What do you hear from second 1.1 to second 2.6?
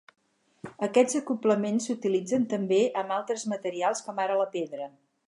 acoblaments s'utilitzen